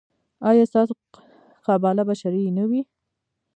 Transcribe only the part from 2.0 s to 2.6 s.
به شرعي